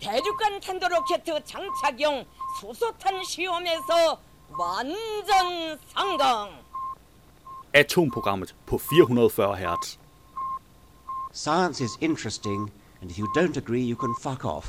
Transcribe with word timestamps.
대륙간 0.00 0.60
탄도 0.60 0.88
로켓 0.88 1.24
장착용 1.24 2.24
수소탄 2.60 3.22
시험에서 3.24 4.18
완전 4.58 5.78
성공. 5.94 6.50
Atomprogrammet 7.72 8.54
på 8.66 8.78
440 8.78 9.54
Hz. 9.56 9.98
Science 11.32 11.80
is 11.80 11.96
interesting, 12.00 12.70
and 13.00 13.10
if 13.10 13.18
you 13.18 13.26
don't 13.36 13.56
agree, 13.56 13.82
you 13.82 13.96
can 13.96 14.14
fuck 14.20 14.44
off. 14.44 14.68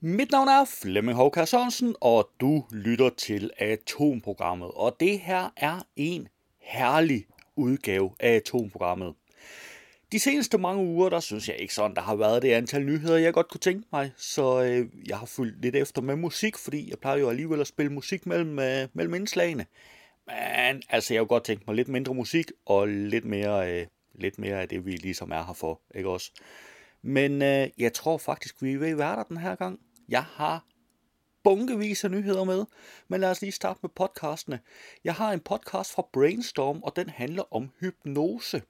Mit 0.00 0.30
navn 0.30 0.48
er 0.48 0.64
Flemming 0.64 1.16
Håkær 1.16 1.44
Sørensen, 1.44 1.96
og 2.00 2.28
du 2.40 2.64
lytter 2.70 3.10
til 3.10 3.50
Atomprogrammet. 3.58 4.70
Og 4.74 4.96
det 5.00 5.20
her 5.20 5.50
er 5.56 5.82
en 5.96 6.28
herlig 6.58 7.26
udgave 7.56 8.10
af 8.20 8.34
Atomprogrammet. 8.34 9.14
De 10.13 10.19
seneste 10.19 10.57
mange 10.57 10.83
uger, 10.83 11.09
der 11.09 11.19
synes 11.19 11.49
jeg 11.49 11.57
ikke 11.57 11.73
sådan, 11.73 11.95
der 11.95 12.01
har 12.01 12.15
været 12.15 12.41
det 12.41 12.51
antal 12.51 12.85
nyheder, 12.85 13.17
jeg 13.17 13.33
godt 13.33 13.49
kunne 13.49 13.59
tænke 13.59 13.87
mig. 13.91 14.11
Så 14.17 14.63
øh, 14.63 15.07
jeg 15.07 15.17
har 15.17 15.25
fulgt 15.25 15.61
lidt 15.61 15.75
efter 15.75 16.01
med 16.01 16.15
musik, 16.15 16.57
fordi 16.57 16.89
jeg 16.89 16.99
plejer 16.99 17.17
jo 17.17 17.29
alligevel 17.29 17.61
at 17.61 17.67
spille 17.67 17.91
musik 17.91 18.25
mellem, 18.25 18.59
øh, 18.59 18.87
mellem 18.93 19.13
indslagene. 19.13 19.65
Men 20.27 20.83
altså, 20.89 21.13
jeg 21.13 21.21
kunne 21.21 21.27
godt 21.27 21.43
tænke 21.43 21.63
mig 21.67 21.75
lidt 21.75 21.87
mindre 21.87 22.13
musik, 22.13 22.51
og 22.65 22.87
lidt 22.87 23.25
mere, 23.25 23.71
øh, 23.71 23.87
lidt 24.15 24.39
mere 24.39 24.61
af 24.61 24.69
det, 24.69 24.85
vi 24.85 24.91
ligesom 24.91 25.31
er 25.31 25.45
her 25.45 25.53
for, 25.53 25.81
ikke 25.95 26.09
også? 26.09 26.31
Men 27.01 27.41
øh, 27.41 27.67
jeg 27.77 27.93
tror 27.93 28.17
faktisk, 28.17 28.61
vi 28.61 28.73
er 28.73 28.77
ved 28.77 28.89
at 28.89 28.97
være 28.97 29.15
der 29.15 29.23
den 29.23 29.37
her 29.37 29.55
gang. 29.55 29.79
Jeg 30.09 30.23
har 30.23 30.65
bunkevis 31.43 32.03
af 32.03 32.11
nyheder 32.11 32.43
med, 32.43 32.65
men 33.07 33.21
lad 33.21 33.31
os 33.31 33.41
lige 33.41 33.51
starte 33.51 33.79
med 33.83 33.89
podcastene. 33.89 34.59
Jeg 35.03 35.13
har 35.13 35.31
en 35.31 35.39
podcast 35.39 35.93
fra 35.93 36.07
Brainstorm, 36.13 36.83
og 36.83 36.95
den 36.95 37.09
handler 37.09 37.53
om 37.55 37.69
hypnose. 37.79 38.61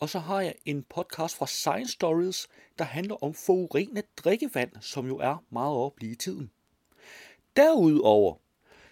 Og 0.00 0.08
så 0.08 0.18
har 0.18 0.40
jeg 0.40 0.54
en 0.64 0.82
podcast 0.82 1.36
fra 1.36 1.46
Science 1.46 1.92
Stories, 1.92 2.48
der 2.78 2.84
handler 2.84 3.24
om 3.24 3.34
forurenet 3.34 4.04
drikkevand, 4.16 4.72
som 4.80 5.06
jo 5.06 5.18
er 5.18 5.44
meget 5.50 5.76
op 5.76 5.98
lige 5.98 6.12
i 6.12 6.16
tiden. 6.16 6.50
Derudover, 7.56 8.36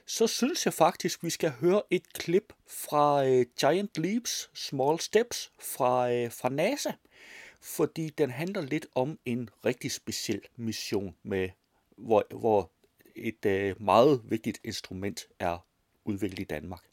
så 0.07 0.27
synes 0.27 0.67
jeg 0.67 0.75
faktisk, 0.75 1.25
vi 1.25 1.31
skal 1.31 1.51
høre 1.51 1.83
et 1.91 2.13
klip 2.13 2.53
fra 2.67 3.27
øh, 3.27 3.47
Giant 3.61 3.99
Leaps, 3.99 4.51
Small 4.55 5.01
Steps 5.01 5.53
fra, 5.59 6.13
øh, 6.13 6.33
fra 6.33 6.49
NASA, 6.49 6.93
fordi 7.61 8.09
den 8.09 8.31
handler 8.31 8.61
lidt 8.61 8.87
om 8.95 9.19
en 9.25 9.51
rigtig 9.65 9.93
speciel 9.93 10.41
mission, 10.57 11.17
med, 11.23 11.49
hvor, 11.97 12.27
hvor 12.31 12.71
et 13.17 13.47
øh, 13.47 13.83
meget 13.83 14.21
vigtigt 14.25 14.61
instrument 14.65 15.27
er 15.39 15.67
udviklet 16.05 16.39
i 16.39 16.45
Danmark. 16.45 16.85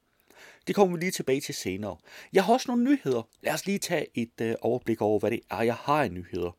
Det 0.68 0.76
kommer 0.76 0.96
vi 0.96 1.00
lige 1.00 1.12
tilbage 1.12 1.42
til 1.42 1.56
senere. 1.56 1.98
Jeg 2.34 2.44
har 2.44 2.54
også 2.54 2.66
nogle 2.68 2.84
nyheder. 2.84 3.28
Lad 3.42 3.54
os 3.54 3.66
lige 3.66 3.80
tage 3.80 4.08
et 4.14 4.42
øh, 4.42 4.56
overblik 4.62 5.02
over, 5.02 5.20
hvad 5.20 5.32
det 5.32 5.40
er, 5.52 5.62
jeg 5.62 5.76
har 5.76 6.04
af 6.04 6.12
nyheder. 6.12 6.52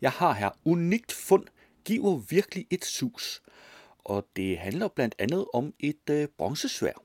Jeg 0.00 0.10
har 0.10 0.32
her 0.32 0.50
unikt 0.64 1.12
fund 1.12 1.46
giver 1.84 2.16
virkelig 2.16 2.66
et 2.70 2.84
sus. 2.84 3.42
Og 3.98 4.28
det 4.36 4.58
handler 4.58 4.88
blandt 4.88 5.14
andet 5.18 5.46
om 5.54 5.74
et 5.78 6.10
øh, 6.10 6.28
bronzesvær. 6.38 7.02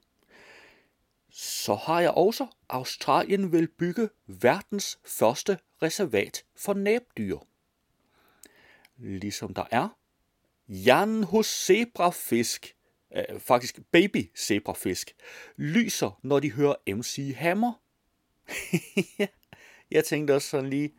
Så 1.31 1.75
har 1.75 2.01
jeg 2.01 2.11
også, 2.11 2.47
Australien 2.69 3.51
vil 3.51 3.67
bygge 3.67 4.09
verdens 4.27 4.99
første 5.05 5.57
reservat 5.81 6.43
for 6.55 6.73
næbdyr. 6.73 7.37
Ligesom 8.97 9.53
der 9.53 9.63
er 9.71 9.89
hjernen 10.67 11.23
hos 11.23 11.47
zebrafisk 11.47 12.75
øh, 13.15 13.39
faktisk 13.39 13.79
baby 13.91 14.31
zebrafisk, 14.37 15.15
lyser, 15.57 16.19
når 16.23 16.39
de 16.39 16.51
hører 16.51 16.95
MC 16.95 17.33
Hammer. 17.35 17.73
jeg 19.91 20.05
tænkte 20.05 20.35
også 20.35 20.49
sådan 20.49 20.69
lige, 20.69 20.93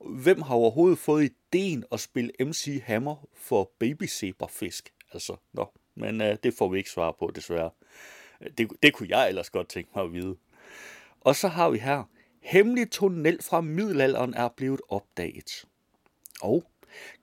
hvem 0.00 0.42
har 0.42 0.54
overhovedet 0.54 0.98
fået 0.98 1.24
ideen 1.24 1.84
at 1.92 2.00
spille 2.00 2.30
MC 2.40 2.82
Hammer 2.84 3.28
for 3.34 3.72
baby 3.78 4.06
zebrafisk? 4.06 4.92
Altså, 5.12 5.36
nå, 5.52 5.72
men 5.94 6.20
øh, 6.20 6.36
det 6.42 6.54
får 6.54 6.68
vi 6.68 6.78
ikke 6.78 6.90
svar 6.90 7.16
på, 7.18 7.30
desværre. 7.34 7.70
Øh, 8.40 8.50
det, 8.58 8.70
det 8.82 8.92
kunne 8.92 9.08
jeg 9.16 9.28
ellers 9.28 9.50
godt 9.50 9.68
tænke 9.68 9.90
mig 9.94 10.04
at 10.04 10.12
vide. 10.12 10.36
Og 11.20 11.36
så 11.36 11.48
har 11.48 11.70
vi 11.70 11.78
her, 11.78 12.02
hemmelig 12.42 12.90
tunnel 12.90 13.42
fra 13.42 13.60
middelalderen 13.60 14.34
er 14.34 14.48
blevet 14.48 14.80
opdaget. 14.88 15.64
Og 16.40 16.64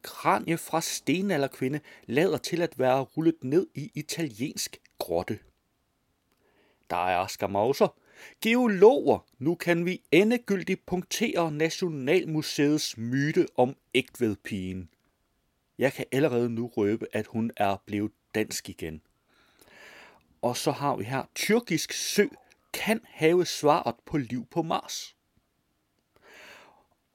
Kranje 0.02 0.58
fra 0.58 0.82
stenalderkvinde 0.82 1.80
lader 2.06 2.38
til 2.38 2.62
at 2.62 2.80
være 2.80 3.02
rullet 3.02 3.44
ned 3.44 3.68
i 3.76 3.92
italiensk 3.96 4.78
grotte. 4.98 5.40
Der 6.90 7.08
er 7.08 7.28
skamauser. 7.28 7.88
Geologer, 8.42 9.26
nu 9.40 9.56
kan 9.56 9.86
vi 9.86 10.02
endegyldigt 10.12 10.86
punktere 10.86 11.52
Nationalmuseets 11.52 12.98
myte 12.98 13.48
om 13.58 13.76
ægtvedpigen. 13.94 14.90
Jeg 15.78 15.94
kan 15.94 16.06
allerede 16.12 16.50
nu 16.50 16.68
røbe, 16.68 17.08
at 17.14 17.28
hun 17.28 17.52
er 17.58 17.78
blevet 17.86 18.12
dansk 18.36 18.70
igen. 18.70 19.02
Og 20.42 20.58
så 20.58 20.72
har 20.72 20.96
vi 20.96 21.04
her, 21.04 21.24
tyrkisk 21.36 21.94
sø 21.94 22.28
kan 22.74 23.02
have 23.06 23.46
svaret 23.46 23.96
på 24.06 24.18
liv 24.18 24.46
på 24.52 24.62
Mars. 24.62 25.16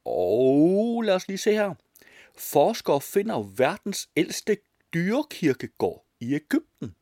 Og 0.05 1.03
lad 1.03 1.15
os 1.15 1.29
lige 1.29 1.39
se 1.39 1.53
her. 1.53 1.75
Forskere 2.39 3.01
finder 3.01 3.53
verdens 3.57 4.09
ældste 4.17 4.57
dyrekirkegård 4.95 6.05
i 6.21 6.35
Ægypten. 6.35 6.95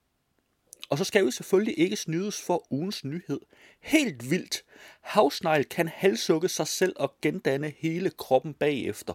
Og 0.89 0.99
så 0.99 1.05
skal 1.05 1.27
vi 1.27 1.31
selvfølgelig 1.31 1.79
ikke 1.79 1.97
snydes 1.97 2.43
for 2.43 2.67
ugens 2.71 3.05
nyhed. 3.05 3.41
Helt 3.81 4.31
vildt. 4.31 4.65
Havsnegl 5.01 5.65
kan 5.65 5.89
halsukke 5.89 6.49
sig 6.49 6.67
selv 6.67 6.93
og 6.97 7.15
gendanne 7.23 7.73
hele 7.79 8.11
kroppen 8.11 8.55
bagefter. 8.55 9.15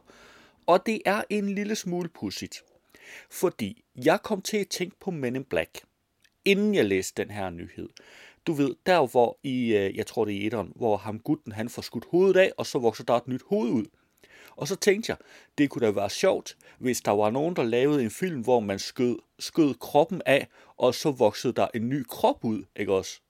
Og 0.66 0.86
det 0.86 1.02
er 1.06 1.24
en 1.30 1.56
lille 1.56 1.76
smule 1.76 2.10
pudsigt. 2.10 2.64
Fordi 3.32 3.84
jeg 4.06 4.20
kom 4.24 4.42
til 4.42 4.58
at 4.58 4.68
tænke 4.68 4.96
på 5.00 5.12
Men 5.12 5.36
in 5.36 5.44
Black, 5.44 5.84
inden 6.46 6.76
jeg 6.76 6.86
læste 6.86 7.24
den 7.24 7.32
her 7.32 7.50
nyhed. 7.50 7.90
Du 8.48 8.54
ved, 8.54 8.76
der 8.86 9.08
hvor 9.08 9.40
i, 9.44 9.76
øh, 9.76 9.96
jeg 9.98 10.08
tror 10.08 10.26
det 10.26 10.36
er 10.36 10.40
i 10.40 10.46
etteren, 10.46 10.74
hvor 10.76 10.98
ham 10.98 11.20
gutten 11.20 11.52
han 11.52 11.70
får 11.70 11.82
skudt 11.82 12.06
hovedet 12.10 12.38
af, 12.38 12.52
og 12.58 12.66
så 12.66 12.80
vokser 12.80 13.04
der 13.04 13.14
et 13.14 13.28
nyt 13.28 13.44
hoved 13.50 13.72
ud. 13.72 13.86
Og 14.56 14.68
så 14.68 14.76
tænkte 14.76 15.10
jeg, 15.10 15.18
det 15.58 15.70
kunne 15.70 15.86
da 15.86 15.92
være 15.92 16.10
sjovt, 16.10 16.58
hvis 16.80 17.02
der 17.02 17.12
var 17.12 17.30
nogen, 17.30 17.56
der 17.56 17.64
lavede 17.64 18.04
en 18.04 18.12
film, 18.12 18.42
hvor 18.42 18.60
man 18.60 18.80
skød, 18.80 19.18
skød 19.40 19.74
kroppen 19.74 20.22
af, 20.26 20.48
og 20.78 20.96
så 20.96 21.12
voksede 21.12 21.54
der 21.54 21.68
en 21.74 21.90
ny 21.90 22.04
krop 22.10 22.44
ud, 22.44 22.64
ikke 22.76 22.94
også? 22.94 23.22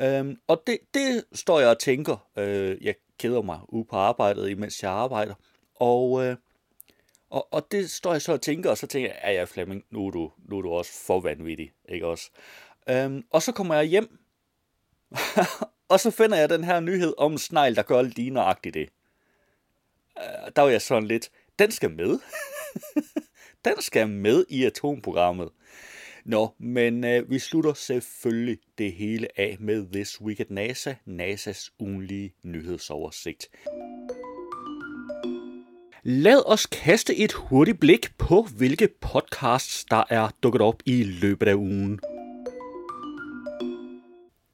Øhm, 0.00 0.36
og 0.46 0.62
det, 0.66 0.78
det 0.94 1.24
står 1.32 1.60
jeg 1.60 1.68
og 1.68 1.78
tænker. 1.78 2.28
Øh, 2.36 2.84
jeg 2.84 2.94
keder 3.18 3.42
mig 3.42 3.60
ude 3.68 3.84
på 3.84 3.96
arbejdet, 3.96 4.50
imens 4.50 4.82
jeg 4.82 4.90
arbejder. 4.90 5.34
Og, 5.74 6.24
øh, 6.24 6.36
og, 7.30 7.52
og 7.52 7.66
det 7.70 7.90
står 7.90 8.12
jeg 8.12 8.22
så 8.22 8.32
og 8.32 8.40
tænker, 8.40 8.70
og 8.70 8.78
så 8.78 8.86
tænker 8.86 9.08
jeg, 9.08 9.20
ja 9.24 9.32
ja 9.32 9.44
Flemming, 9.44 9.84
nu 9.90 10.06
er 10.06 10.10
du, 10.10 10.32
nu 10.48 10.58
er 10.58 10.62
du 10.62 10.70
også 10.70 10.92
for 11.06 11.20
vanvittig, 11.20 11.72
ikke 11.88 12.06
også? 12.06 12.30
Øhm, 12.88 13.24
og 13.30 13.42
så 13.42 13.52
kommer 13.52 13.74
jeg 13.74 13.84
hjem, 13.84 14.18
og 15.88 16.00
så 16.00 16.10
finder 16.10 16.36
jeg 16.36 16.48
den 16.48 16.64
her 16.64 16.80
nyhed 16.80 17.14
om 17.18 17.32
en 17.32 17.38
snegl, 17.38 17.76
der 17.76 17.82
gør 17.82 18.02
lige 18.02 18.30
nøjagtigt 18.30 18.74
det 18.74 18.88
Øh, 20.18 20.50
der 20.56 20.62
var 20.62 20.68
jeg 20.68 20.82
sådan 20.82 21.08
lidt, 21.08 21.30
den 21.58 21.70
skal 21.70 21.90
med. 21.90 22.18
den 23.64 23.82
skal 23.82 24.08
med 24.08 24.44
i 24.48 24.64
atomprogrammet. 24.64 25.48
Nå, 26.24 26.48
men 26.58 27.04
øh, 27.04 27.30
vi 27.30 27.38
slutter 27.38 27.74
selvfølgelig 27.74 28.58
det 28.78 28.92
hele 28.92 29.40
af 29.40 29.56
med 29.60 29.86
This 29.92 30.20
Week 30.20 30.40
at 30.40 30.50
NASA, 30.50 30.94
NASA's 31.06 31.76
ugenlige 31.80 32.34
nyhedsoversigt. 32.42 33.48
Lad 36.02 36.42
os 36.46 36.66
kaste 36.66 37.16
et 37.16 37.32
hurtigt 37.32 37.80
blik 37.80 38.18
på, 38.18 38.46
hvilke 38.56 38.88
podcasts, 39.00 39.84
der 39.84 40.04
er 40.10 40.30
dukket 40.42 40.62
op 40.62 40.82
i 40.86 41.02
løbet 41.02 41.48
af 41.48 41.54
ugen. 41.54 42.00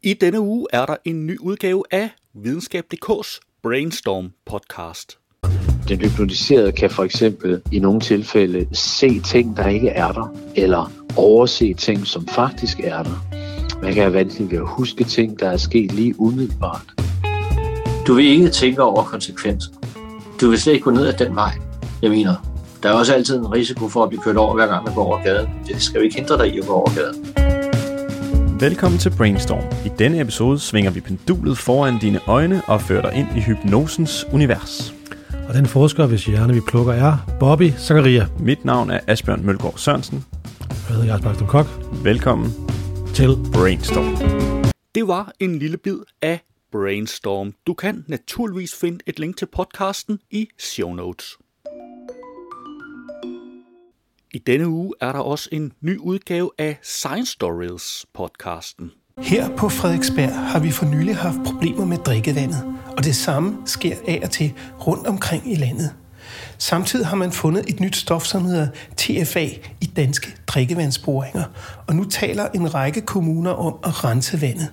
I 0.02 0.14
denne 0.14 0.40
uge 0.40 0.66
er 0.72 0.86
der 0.86 0.96
en 1.04 1.26
ny 1.26 1.38
udgave 1.38 1.84
af 1.90 2.10
Videnskab.dk's 2.34 3.40
Brainstorm 3.62 4.32
podcast. 4.44 5.21
Den 5.92 6.00
hypnotiserede 6.00 6.72
kan 6.72 6.90
for 6.90 7.04
eksempel 7.04 7.60
i 7.72 7.78
nogle 7.78 8.00
tilfælde 8.00 8.66
se 8.72 9.20
ting, 9.20 9.56
der 9.56 9.66
ikke 9.66 9.88
er 9.88 10.12
der, 10.12 10.34
eller 10.54 10.92
overse 11.16 11.74
ting, 11.74 12.06
som 12.06 12.26
faktisk 12.26 12.80
er 12.80 13.02
der. 13.02 13.24
Man 13.82 13.94
kan 13.94 14.02
have 14.02 14.14
vanskeligt 14.14 14.50
ved 14.50 14.58
at 14.58 14.64
huske 14.66 15.04
ting, 15.04 15.40
der 15.40 15.50
er 15.50 15.56
sket 15.56 15.92
lige 15.92 16.20
umiddelbart. 16.20 16.82
Du 18.06 18.14
vil 18.14 18.24
ikke 18.24 18.48
tænke 18.48 18.82
over 18.82 19.02
konsekvenser. 19.02 19.70
Du 20.40 20.48
vil 20.50 20.60
slet 20.60 20.72
ikke 20.72 20.84
gå 20.84 20.90
ned 20.90 21.06
ad 21.06 21.12
den 21.12 21.34
vej. 21.34 21.52
Jeg 22.02 22.10
mener, 22.10 22.34
der 22.82 22.88
er 22.88 22.92
også 22.92 23.14
altid 23.14 23.38
en 23.38 23.52
risiko 23.52 23.88
for 23.88 24.02
at 24.02 24.08
blive 24.08 24.22
kørt 24.22 24.36
over, 24.36 24.54
hver 24.54 24.66
gang 24.66 24.84
man 24.84 24.94
går 24.94 25.04
over 25.04 25.22
gaden. 25.22 25.48
Det 25.66 25.82
skal 25.82 25.98
jo 25.98 26.04
ikke 26.04 26.16
hindre 26.16 26.38
dig 26.38 26.54
i 26.54 26.58
at 26.58 26.66
gå 26.66 26.72
over 26.72 26.90
gaden. 26.94 27.26
Velkommen 28.60 28.98
til 28.98 29.12
Brainstorm. 29.16 29.64
I 29.86 29.90
denne 29.98 30.20
episode 30.20 30.58
svinger 30.58 30.90
vi 30.90 31.00
pendulet 31.00 31.58
foran 31.58 31.98
dine 31.98 32.20
øjne 32.26 32.62
og 32.66 32.80
fører 32.80 33.02
dig 33.02 33.18
ind 33.18 33.28
i 33.36 33.40
hypnosens 33.40 34.26
univers. 34.32 34.94
Og 35.48 35.54
den 35.54 35.66
forsker, 35.66 36.06
hvis 36.06 36.24
hjerne 36.26 36.54
vi 36.54 36.60
plukker, 36.60 36.92
er 36.92 37.36
Bobby 37.40 37.70
Zakaria. 37.70 38.26
Mit 38.38 38.64
navn 38.64 38.90
er 38.90 39.00
Asbjørn 39.06 39.46
Mølgaard 39.46 39.78
Sørensen. 39.78 40.24
Jeg 40.68 40.96
hedder 40.96 41.04
Jasper 41.04 41.46
Kok. 41.46 41.66
Velkommen 42.04 42.52
til 43.14 43.36
Brainstorm. 43.52 44.16
Det 44.94 45.08
var 45.08 45.32
en 45.40 45.58
lille 45.58 45.76
bid 45.76 45.98
af 46.22 46.40
Brainstorm. 46.72 47.54
Du 47.66 47.74
kan 47.74 48.04
naturligvis 48.08 48.74
finde 48.74 48.98
et 49.06 49.18
link 49.18 49.36
til 49.36 49.46
podcasten 49.46 50.18
i 50.30 50.48
show 50.58 50.94
notes. 50.94 51.38
I 54.34 54.38
denne 54.38 54.68
uge 54.68 54.94
er 55.00 55.12
der 55.12 55.20
også 55.20 55.48
en 55.52 55.72
ny 55.80 55.98
udgave 55.98 56.50
af 56.58 56.78
Science 56.82 57.32
Stories 57.32 58.06
podcasten. 58.14 58.90
Her 59.22 59.48
på 59.56 59.68
Frederiksberg 59.68 60.34
har 60.34 60.58
vi 60.58 60.70
for 60.70 60.86
nylig 60.86 61.16
haft 61.16 61.38
problemer 61.44 61.84
med 61.84 61.98
drikkevandet, 61.98 62.64
og 62.96 63.04
det 63.04 63.16
samme 63.16 63.56
sker 63.66 63.96
af 64.08 64.20
og 64.24 64.30
til 64.30 64.52
rundt 64.86 65.06
omkring 65.06 65.52
i 65.52 65.54
landet. 65.54 65.90
Samtidig 66.58 67.06
har 67.06 67.16
man 67.16 67.32
fundet 67.32 67.64
et 67.68 67.80
nyt 67.80 67.96
stof, 67.96 68.24
som 68.24 68.44
hedder 68.44 68.66
TFA 68.96 69.44
i 69.80 69.86
danske 69.96 70.34
drikkevandsboringer, 70.46 71.44
og 71.86 71.96
nu 71.96 72.04
taler 72.04 72.48
en 72.54 72.74
række 72.74 73.00
kommuner 73.00 73.50
om 73.50 73.74
at 73.84 74.04
rense 74.04 74.40
vandet. 74.40 74.68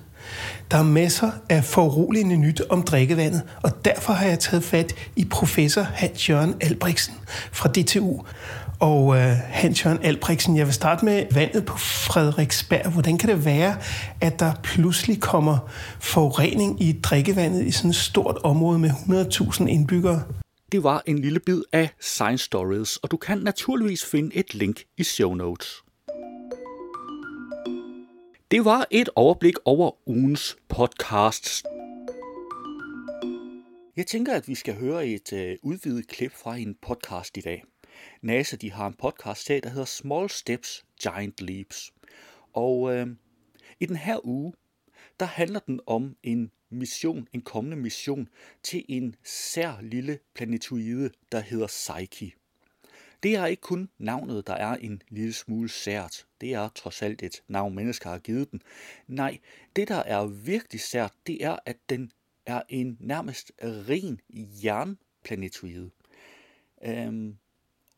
Der 0.70 0.78
er 0.78 0.82
masser 0.82 1.30
af 1.48 1.64
foruroligende 1.64 2.36
nyt 2.36 2.62
om 2.70 2.82
drikkevandet, 2.82 3.42
og 3.62 3.84
derfor 3.84 4.12
har 4.12 4.26
jeg 4.26 4.38
taget 4.38 4.64
fat 4.64 4.92
i 5.16 5.24
professor 5.24 5.82
Hans-Jørgen 5.82 6.54
Albrechtsen 6.60 7.14
fra 7.52 7.68
DTU. 7.68 8.22
Og 8.80 9.16
øh, 9.16 9.36
Hans-Jørgen 9.36 10.02
Albrechtsen, 10.02 10.56
jeg 10.56 10.66
vil 10.66 10.74
starte 10.74 11.04
med 11.04 11.26
vandet 11.34 11.66
på 11.66 11.78
Frederiksberg. 11.78 12.92
Hvordan 12.92 13.18
kan 13.18 13.28
det 13.28 13.44
være, 13.44 13.76
at 14.20 14.40
der 14.40 14.52
pludselig 14.62 15.20
kommer 15.20 15.58
forurening 16.00 16.82
i 16.82 17.00
drikkevandet 17.02 17.66
i 17.66 17.70
sådan 17.70 17.90
et 17.90 17.96
stort 17.96 18.38
område 18.44 18.78
med 18.78 18.90
100.000 18.90 19.66
indbyggere? 19.66 20.22
Det 20.72 20.82
var 20.82 21.02
en 21.06 21.18
lille 21.18 21.40
bid 21.40 21.62
af 21.72 21.88
Science 22.00 22.44
Stories, 22.44 22.96
og 22.96 23.10
du 23.10 23.16
kan 23.16 23.38
naturligvis 23.38 24.04
finde 24.04 24.36
et 24.36 24.54
link 24.54 24.82
i 24.96 25.04
show 25.04 25.34
notes. 25.34 25.82
Det 28.50 28.64
var 28.64 28.86
et 28.90 29.08
overblik 29.14 29.54
over 29.64 30.08
ugens 30.08 30.56
podcasts. 30.68 31.62
Jeg 33.96 34.06
tænker, 34.06 34.34
at 34.34 34.48
vi 34.48 34.54
skal 34.54 34.74
høre 34.74 35.06
et 35.06 35.32
øh, 35.32 35.56
udvidet 35.62 36.08
klip 36.08 36.32
fra 36.42 36.56
en 36.56 36.76
podcast 36.82 37.36
i 37.36 37.40
dag. 37.40 37.64
NASA 38.22 38.56
de 38.56 38.72
har 38.72 38.86
en 38.86 38.94
podcast 38.94 39.48
der 39.48 39.68
hedder 39.68 39.84
Small 39.84 40.30
Steps, 40.30 40.84
Giant 41.02 41.40
Leaps. 41.40 41.92
Og 42.52 42.94
øh, 42.94 43.06
i 43.80 43.86
den 43.86 43.96
her 43.96 44.26
uge, 44.26 44.52
der 45.20 45.26
handler 45.26 45.60
den 45.60 45.80
om 45.86 46.16
en 46.22 46.50
mission, 46.70 47.28
en 47.32 47.42
kommende 47.42 47.76
mission 47.76 48.28
til 48.62 48.84
en 48.88 49.16
sær 49.24 49.80
lille 49.82 50.18
planetoide, 50.34 51.10
der 51.32 51.40
hedder 51.40 51.66
Psyche. 51.66 52.32
Det 53.22 53.34
er 53.34 53.46
ikke 53.46 53.60
kun 53.60 53.88
navnet, 53.98 54.46
der 54.46 54.54
er 54.54 54.76
en 54.76 55.02
lille 55.08 55.32
smule 55.32 55.68
sært. 55.68 56.26
Det 56.40 56.54
er 56.54 56.68
trods 56.68 57.02
alt 57.02 57.22
et 57.22 57.42
navn, 57.48 57.74
mennesker 57.74 58.10
har 58.10 58.18
givet 58.18 58.50
den. 58.50 58.62
Nej, 59.06 59.38
det 59.76 59.88
der 59.88 60.02
er 60.02 60.26
virkelig 60.26 60.80
sært, 60.80 61.12
det 61.26 61.44
er, 61.44 61.58
at 61.66 61.76
den 61.88 62.10
er 62.46 62.62
en 62.68 62.96
nærmest 63.00 63.52
ren 63.62 64.20
jernplanetoide. 64.64 65.90
Øhm, 66.84 67.36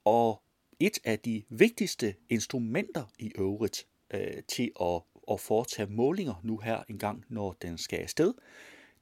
og 0.05 0.43
et 0.81 0.99
af 1.05 1.19
de 1.19 1.43
vigtigste 1.49 2.15
instrumenter 2.29 3.05
i 3.19 3.33
øvrigt 3.39 3.87
øh, 4.15 4.43
til 4.49 4.71
at, 4.81 5.03
at 5.31 5.41
foretage 5.41 5.91
målinger 5.91 6.35
nu 6.43 6.59
her 6.59 6.83
engang, 6.89 7.25
når 7.29 7.57
den 7.63 7.79
skal 7.79 7.99
afsted, 7.99 8.35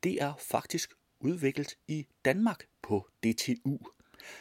det 0.03 0.23
er 0.23 0.33
faktisk 0.51 0.93
udviklet 1.21 1.75
i 1.89 2.07
Danmark 2.25 2.65
på 2.83 3.07
DTU. 3.23 3.79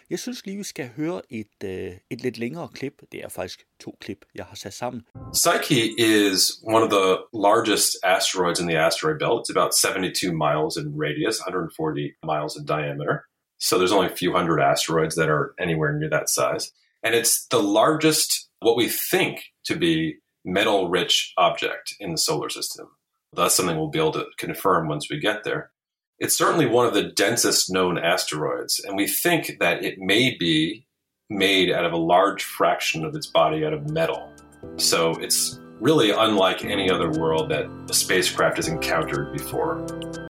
Jeg 0.10 0.20
synes 0.20 0.46
lige, 0.46 0.58
vi 0.58 0.64
skal 0.64 0.90
høre 0.98 1.22
et, 1.30 1.64
øh, 1.64 1.92
et 2.10 2.22
lidt 2.22 2.38
længere 2.38 2.68
klip. 2.68 3.02
Det 3.12 3.20
er 3.24 3.30
faktisk 3.30 3.66
to 3.80 3.98
klip, 4.02 4.26
jeg 4.36 4.46
har 4.46 4.56
sat 4.56 4.74
sammen. 4.74 5.02
Psyche 5.34 5.82
is 6.10 6.42
one 6.64 6.84
of 6.86 6.92
the 6.98 7.08
largest 7.48 7.90
asteroids 8.04 8.60
in 8.60 8.68
the 8.68 8.80
asteroid 8.88 9.18
belt. 9.24 9.40
It's 9.42 9.52
about 9.56 9.72
72 9.74 10.34
miles 10.46 10.74
in 10.82 10.86
radius, 11.04 11.38
140 11.40 12.14
miles 12.32 12.54
in 12.60 12.66
diameter. 12.76 13.16
So 13.60 13.78
there's 13.78 13.92
only 13.92 14.08
a 14.08 14.16
few 14.16 14.34
hundred 14.34 14.60
asteroids 14.60 15.16
that 15.16 15.30
are 15.30 15.54
anywhere 15.60 15.94
near 15.94 16.10
that 16.10 16.30
size. 16.30 16.72
And 17.04 17.14
it's 17.14 17.46
the 17.48 17.62
largest, 17.62 18.50
what 18.60 18.78
we 18.78 18.90
think 18.90 19.44
to 19.66 19.76
be 19.76 20.18
metal 20.44 20.90
rich 20.90 21.34
object 21.38 21.96
in 22.00 22.12
the 22.12 22.18
solar 22.18 22.50
system. 22.50 22.88
That's 23.34 23.56
something 23.56 23.78
we'll 23.78 23.90
be 23.90 24.00
able 24.00 24.14
to 24.14 24.26
confirm 24.38 24.88
once 24.88 25.10
we 25.10 25.20
get 25.20 25.44
there. 25.44 25.72
It's 26.18 26.38
certainly 26.38 26.66
one 26.66 26.86
of 26.86 26.94
the 26.94 27.04
densest 27.04 27.72
known 27.72 27.98
asteroids, 27.98 28.82
and 28.84 28.98
we 28.98 29.08
think 29.08 29.58
that 29.60 29.84
it 29.86 30.00
may 30.00 30.36
be 30.38 30.86
made 31.30 31.72
out 31.72 31.86
of 31.86 31.94
a 31.94 31.98
large 31.98 32.44
fraction 32.44 33.06
of 33.06 33.16
its 33.16 33.28
body 33.28 33.64
out 33.64 33.74
of 33.74 33.90
metal. 33.90 34.34
So 34.78 35.12
it's 35.12 35.60
really 35.80 36.12
unlike 36.12 36.66
any 36.66 36.90
other 36.90 37.10
world 37.10 37.50
that 37.52 37.70
a 37.90 37.94
spacecraft 37.94 38.58
has 38.58 38.68
encountered 38.68 39.32
before. 39.32 40.29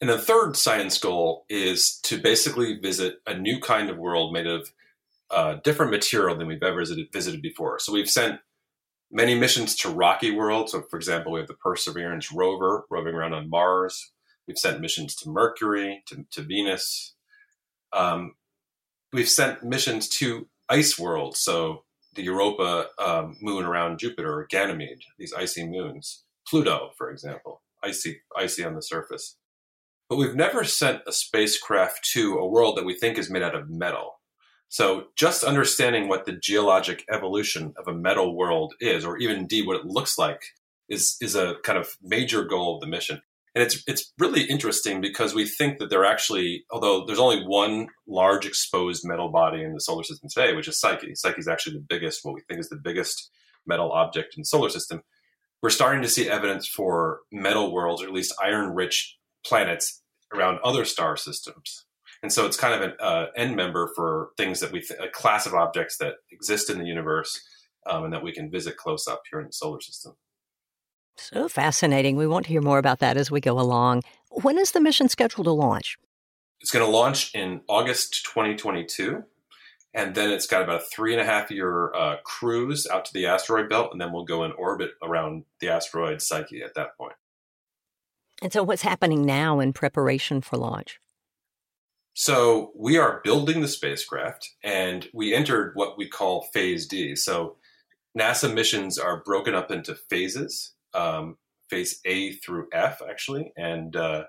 And 0.00 0.08
the 0.08 0.18
third 0.18 0.56
science 0.56 0.96
goal 0.98 1.44
is 1.48 1.98
to 2.04 2.18
basically 2.18 2.78
visit 2.78 3.16
a 3.26 3.36
new 3.36 3.60
kind 3.60 3.90
of 3.90 3.98
world 3.98 4.32
made 4.32 4.46
of 4.46 4.72
uh, 5.30 5.56
different 5.64 5.90
material 5.90 6.36
than 6.36 6.46
we've 6.46 6.62
ever 6.62 6.84
visited, 7.10 7.42
before. 7.42 7.78
So 7.78 7.92
we've 7.92 8.08
sent 8.08 8.40
many 9.10 9.34
missions 9.34 9.74
to 9.76 9.88
rocky 9.88 10.30
worlds. 10.30 10.72
So, 10.72 10.82
for 10.88 10.96
example, 10.96 11.32
we 11.32 11.40
have 11.40 11.48
the 11.48 11.54
Perseverance 11.54 12.32
rover 12.32 12.84
roving 12.90 13.14
around 13.14 13.34
on 13.34 13.50
Mars. 13.50 14.12
We've 14.46 14.58
sent 14.58 14.80
missions 14.80 15.14
to 15.16 15.30
Mercury, 15.30 16.02
to, 16.06 16.24
to 16.30 16.42
Venus. 16.42 17.14
Um, 17.92 18.34
we've 19.12 19.28
sent 19.28 19.64
missions 19.64 20.08
to 20.18 20.48
ice 20.68 20.98
worlds, 20.98 21.40
so 21.40 21.84
the 22.14 22.22
Europa 22.22 22.88
um, 22.98 23.36
moon 23.40 23.64
around 23.64 23.98
Jupiter, 23.98 24.46
Ganymede, 24.50 25.02
these 25.18 25.32
icy 25.32 25.66
moons. 25.66 26.24
Pluto, 26.46 26.90
for 26.96 27.10
example, 27.10 27.62
icy, 27.82 28.20
icy 28.36 28.64
on 28.64 28.74
the 28.74 28.82
surface. 28.82 29.37
But 30.08 30.16
we've 30.16 30.34
never 30.34 30.64
sent 30.64 31.02
a 31.06 31.12
spacecraft 31.12 32.08
to 32.12 32.38
a 32.38 32.48
world 32.48 32.76
that 32.76 32.86
we 32.86 32.94
think 32.94 33.18
is 33.18 33.30
made 33.30 33.42
out 33.42 33.54
of 33.54 33.68
metal. 33.68 34.20
So 34.70 35.08
just 35.16 35.44
understanding 35.44 36.08
what 36.08 36.24
the 36.24 36.32
geologic 36.32 37.04
evolution 37.10 37.74
of 37.76 37.88
a 37.88 37.94
metal 37.94 38.36
world 38.36 38.74
is, 38.80 39.04
or 39.04 39.18
even 39.18 39.36
indeed 39.36 39.66
what 39.66 39.76
it 39.76 39.86
looks 39.86 40.18
like, 40.18 40.42
is 40.88 41.16
is 41.20 41.34
a 41.34 41.56
kind 41.62 41.78
of 41.78 41.96
major 42.02 42.44
goal 42.44 42.74
of 42.74 42.80
the 42.80 42.86
mission. 42.86 43.20
And 43.54 43.62
it's 43.64 43.82
it's 43.86 44.12
really 44.18 44.42
interesting 44.44 45.00
because 45.00 45.34
we 45.34 45.46
think 45.46 45.78
that 45.78 45.90
they're 45.90 46.04
actually, 46.04 46.64
although 46.70 47.04
there's 47.04 47.18
only 47.18 47.42
one 47.44 47.88
large 48.06 48.46
exposed 48.46 49.02
metal 49.04 49.30
body 49.30 49.62
in 49.62 49.74
the 49.74 49.80
solar 49.80 50.04
system 50.04 50.28
today, 50.32 50.54
which 50.54 50.68
is 50.68 50.78
Psyche. 50.78 51.14
Psyche 51.14 51.40
is 51.40 51.48
actually 51.48 51.74
the 51.74 51.86
biggest, 51.88 52.20
what 52.24 52.34
we 52.34 52.42
think 52.42 52.60
is 52.60 52.68
the 52.68 52.76
biggest 52.76 53.30
metal 53.66 53.90
object 53.92 54.36
in 54.36 54.42
the 54.42 54.46
solar 54.46 54.70
system. 54.70 55.02
We're 55.62 55.70
starting 55.70 56.02
to 56.02 56.08
see 56.08 56.30
evidence 56.30 56.68
for 56.68 57.20
metal 57.32 57.72
worlds, 57.72 58.02
or 58.02 58.06
at 58.06 58.12
least 58.12 58.34
iron-rich 58.40 59.17
planets 59.44 60.02
around 60.34 60.58
other 60.64 60.84
star 60.84 61.16
systems. 61.16 61.84
And 62.22 62.32
so 62.32 62.46
it's 62.46 62.56
kind 62.56 62.74
of 62.74 62.82
an 62.82 62.96
uh, 63.00 63.26
end 63.36 63.54
member 63.54 63.90
for 63.94 64.30
things 64.36 64.60
that 64.60 64.72
we, 64.72 64.80
th- 64.80 65.00
a 65.00 65.08
class 65.08 65.46
of 65.46 65.54
objects 65.54 65.98
that 65.98 66.14
exist 66.32 66.68
in 66.68 66.78
the 66.78 66.86
universe 66.86 67.40
um, 67.88 68.04
and 68.04 68.12
that 68.12 68.22
we 68.22 68.32
can 68.32 68.50
visit 68.50 68.76
close 68.76 69.06
up 69.06 69.22
here 69.30 69.40
in 69.40 69.46
the 69.46 69.52
solar 69.52 69.80
system. 69.80 70.14
So 71.16 71.48
fascinating. 71.48 72.16
We 72.16 72.26
want 72.26 72.46
to 72.46 72.52
hear 72.52 72.60
more 72.60 72.78
about 72.78 73.00
that 73.00 73.16
as 73.16 73.30
we 73.30 73.40
go 73.40 73.58
along. 73.58 74.02
When 74.30 74.58
is 74.58 74.72
the 74.72 74.80
mission 74.80 75.08
scheduled 75.08 75.46
to 75.46 75.52
launch? 75.52 75.96
It's 76.60 76.70
going 76.70 76.84
to 76.84 76.90
launch 76.90 77.34
in 77.34 77.60
August 77.68 78.24
2022. 78.26 79.24
And 79.94 80.14
then 80.14 80.30
it's 80.30 80.46
got 80.46 80.62
about 80.62 80.82
a 80.82 80.84
three 80.84 81.12
and 81.12 81.20
a 81.20 81.24
half 81.24 81.50
year 81.50 81.92
uh, 81.94 82.16
cruise 82.24 82.86
out 82.86 83.04
to 83.06 83.12
the 83.12 83.26
asteroid 83.26 83.68
belt. 83.68 83.90
And 83.92 84.00
then 84.00 84.12
we'll 84.12 84.24
go 84.24 84.44
in 84.44 84.52
orbit 84.52 84.92
around 85.02 85.44
the 85.60 85.70
asteroid 85.70 86.20
Psyche 86.20 86.62
at 86.62 86.74
that 86.74 86.96
point. 86.96 87.14
And 88.40 88.52
so, 88.52 88.62
what's 88.62 88.82
happening 88.82 89.24
now 89.24 89.60
in 89.60 89.72
preparation 89.72 90.40
for 90.40 90.56
launch? 90.56 91.00
So, 92.14 92.72
we 92.76 92.96
are 92.96 93.20
building 93.24 93.60
the 93.60 93.68
spacecraft 93.68 94.48
and 94.62 95.08
we 95.12 95.34
entered 95.34 95.72
what 95.74 95.98
we 95.98 96.08
call 96.08 96.48
phase 96.52 96.86
D. 96.86 97.16
So, 97.16 97.56
NASA 98.18 98.52
missions 98.52 98.98
are 98.98 99.22
broken 99.22 99.54
up 99.54 99.70
into 99.70 99.94
phases 99.94 100.74
um, 100.94 101.36
phase 101.68 102.00
A 102.04 102.32
through 102.32 102.68
F, 102.72 103.00
actually, 103.08 103.52
and 103.56 103.94
uh, 103.94 104.24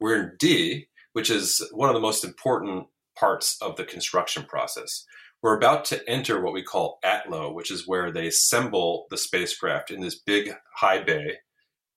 we're 0.00 0.22
in 0.22 0.32
D, 0.38 0.88
which 1.12 1.30
is 1.30 1.66
one 1.72 1.88
of 1.88 1.94
the 1.94 2.00
most 2.00 2.24
important 2.24 2.86
parts 3.18 3.56
of 3.60 3.76
the 3.76 3.84
construction 3.84 4.44
process. 4.44 5.04
We're 5.42 5.56
about 5.56 5.84
to 5.86 6.08
enter 6.08 6.40
what 6.40 6.52
we 6.52 6.62
call 6.62 6.98
ATLO, 7.04 7.52
which 7.52 7.70
is 7.70 7.86
where 7.86 8.10
they 8.10 8.26
assemble 8.26 9.06
the 9.10 9.18
spacecraft 9.18 9.90
in 9.90 10.00
this 10.00 10.18
big 10.18 10.54
high 10.74 11.02
bay 11.02 11.36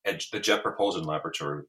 the 0.05 0.39
Jet 0.39 0.63
Propulsion 0.63 1.03
Laboratory, 1.03 1.63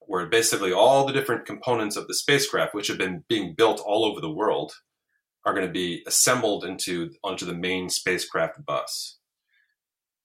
where 0.00 0.26
basically 0.26 0.72
all 0.72 1.06
the 1.06 1.12
different 1.12 1.46
components 1.46 1.96
of 1.96 2.08
the 2.08 2.14
spacecraft, 2.14 2.74
which 2.74 2.88
have 2.88 2.98
been 2.98 3.24
being 3.28 3.54
built 3.56 3.80
all 3.84 4.04
over 4.04 4.20
the 4.20 4.32
world, 4.32 4.72
are 5.44 5.54
going 5.54 5.66
to 5.66 5.72
be 5.72 6.02
assembled 6.06 6.64
into 6.64 7.10
onto 7.22 7.46
the 7.46 7.54
main 7.54 7.88
spacecraft 7.88 8.64
bus. 8.64 9.18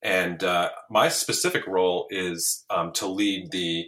And 0.02 0.44
uh, 0.44 0.70
my 0.90 1.08
specific 1.08 1.66
role 1.66 2.08
is 2.10 2.66
um, 2.70 2.92
to 2.94 3.08
lead 3.08 3.52
the 3.52 3.86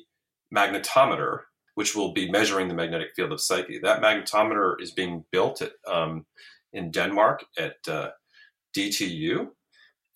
magnetometer, 0.55 1.39
which 1.75 1.93
will 1.93 2.13
be 2.13 2.31
measuring 2.31 2.69
the 2.69 2.74
magnetic 2.74 3.10
field 3.15 3.34
of 3.34 3.41
Psyche. 3.41 3.79
That 3.79 4.01
magnetometer 4.01 4.81
is 4.81 4.91
being 4.91 5.25
built 5.31 5.62
at, 5.62 5.74
um, 5.91 6.25
in 6.72 6.89
Denmark 6.89 7.43
at 7.57 7.75
uh, 7.88 8.12
DTU, 8.75 9.50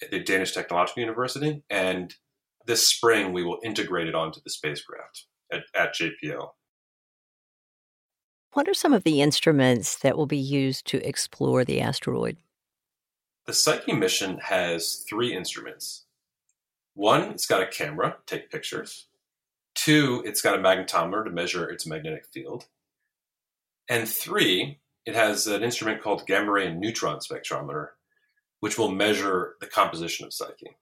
the 0.10 0.20
Danish 0.20 0.54
Technological 0.54 1.02
University. 1.02 1.64
And 1.70 2.16
this 2.70 2.88
spring, 2.88 3.34
we 3.34 3.44
will 3.44 3.60
integrate 3.64 4.08
it 4.08 4.14
onto 4.16 4.40
the 4.42 4.50
spacecraft. 4.52 5.26
at, 5.52 5.64
at 5.76 5.96
JPL. 5.96 6.50
What 8.54 8.68
are 8.68 8.74
some 8.74 8.94
of 8.94 9.04
the 9.04 9.22
instruments 9.22 9.98
that 10.00 10.16
will 10.16 10.28
be 10.28 10.38
used 10.38 10.86
to 10.88 11.08
explore 11.08 11.66
the 11.66 11.82
asteroid? 11.82 12.38
The 13.48 13.54
Psyche 13.54 13.94
mission 13.94 14.40
has 14.44 15.04
three 15.10 15.36
instruments. 15.36 16.06
One, 16.94 17.24
it's 17.32 17.48
got 17.48 17.64
a 17.64 17.68
camera, 17.68 18.18
to 18.26 18.38
take 18.38 18.52
pictures. 18.52 19.08
Two, 19.74 20.22
it's 20.26 20.42
got 20.42 20.58
a 20.58 20.62
magnetometer 20.62 21.26
to 21.26 21.32
measure 21.32 21.70
its 21.70 21.88
magnetic 21.88 22.28
field. 22.32 22.66
And 23.90 24.08
three, 24.08 24.80
it 25.06 25.16
has 25.16 25.48
an 25.48 25.64
instrument 25.64 26.04
called 26.04 26.28
gamma 26.28 26.52
ray 26.52 26.68
and 26.68 26.80
neutron 26.80 27.20
spectrometer, 27.20 27.90
which 28.60 28.78
will 28.78 28.92
measure 28.92 29.56
the 29.60 29.68
composition 29.68 30.28
of 30.28 30.34
Psyche. 30.34 30.76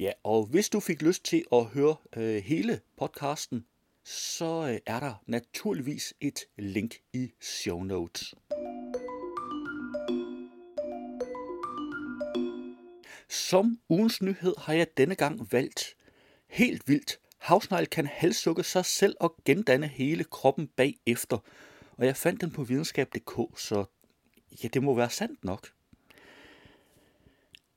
Ja, 0.00 0.12
og 0.22 0.46
hvis 0.46 0.68
du 0.68 0.80
fik 0.80 1.02
lyst 1.02 1.24
til 1.24 1.44
at 1.52 1.64
høre 1.64 1.96
øh, 2.16 2.42
hele 2.42 2.80
podcasten, 2.96 3.66
så 4.04 4.68
øh, 4.72 4.78
er 4.86 5.00
der 5.00 5.22
naturligvis 5.26 6.14
et 6.20 6.40
link 6.58 6.94
i 7.12 7.32
show 7.40 7.82
notes. 7.82 8.34
Som 13.28 13.78
ugens 13.88 14.22
nyhed 14.22 14.54
har 14.58 14.72
jeg 14.72 14.86
denne 14.96 15.14
gang 15.14 15.52
valgt 15.52 15.96
helt 16.48 16.88
vildt. 16.88 17.20
Havsnegl 17.38 17.86
kan 17.86 18.06
halssukke 18.06 18.62
sig 18.62 18.84
selv 18.84 19.16
og 19.20 19.36
gendanne 19.44 19.86
hele 19.86 20.24
kroppen 20.24 20.66
bagefter. 20.66 21.38
Og 21.96 22.06
jeg 22.06 22.16
fandt 22.16 22.40
den 22.40 22.50
på 22.50 22.64
videnskab.dk, 22.64 23.60
så 23.60 23.84
ja, 24.62 24.68
det 24.68 24.82
må 24.82 24.94
være 24.94 25.10
sandt 25.10 25.44
nok. 25.44 25.75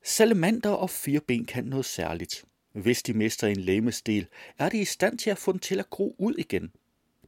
Salamander 0.04 0.70
og 0.70 0.90
fireben 0.90 1.46
kan 1.46 1.64
noget 1.64 1.86
særligt. 1.86 2.46
Hvis 2.74 3.04
de 3.04 3.14
mister 3.14 3.48
en 3.48 3.60
lægemesdel, 3.60 4.28
er 4.60 4.70
de 4.70 4.78
i 4.78 4.86
stand 4.86 5.18
til 5.18 5.30
at 5.30 5.38
få 5.38 5.52
den 5.52 5.60
til 5.60 5.80
at 5.80 5.90
gro 5.90 6.16
ud 6.20 6.34
igen. 6.38 6.72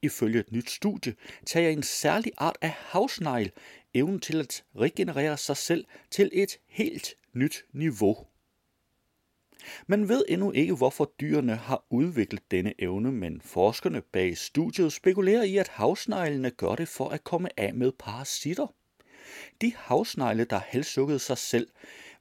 Ifølge 0.01 0.40
et 0.40 0.51
nyt 0.51 0.70
studie 0.70 1.16
tager 1.46 1.70
en 1.70 1.84
særlig 1.84 2.32
art 2.38 2.58
af 2.62 2.70
havsnegl 2.70 3.51
evnen 3.94 4.20
til 4.20 4.40
at 4.40 4.63
regenerere 4.75 5.38
sig 5.38 5.58
selv 5.58 5.86
til 6.12 6.30
et 6.34 6.58
helt 6.68 7.16
nyt 7.34 7.66
niveau. 7.74 8.18
Man 9.88 10.10
ved 10.10 10.24
endnu 10.30 10.51
ikke, 10.51 10.74
hvorfor 10.74 11.13
dyrene 11.22 11.56
har 11.56 11.86
udviklet 11.90 12.51
denne 12.51 12.74
evne, 12.80 13.12
men 13.12 13.42
forskerne 13.42 14.01
bag 14.01 14.38
studiet 14.38 14.94
spekulerer 14.94 15.44
i, 15.44 15.58
at 15.58 15.68
havsneglene 15.68 16.50
gør 16.50 16.75
det 16.75 16.88
for 16.88 17.10
at 17.10 17.24
komme 17.24 17.60
af 17.60 17.74
med 17.74 17.92
parasitter. 17.92 18.68
De 19.62 19.74
havsnegle, 19.75 20.44
der 20.44 20.60
halssukkede 20.60 21.20
sig 21.20 21.38
selv, 21.38 21.68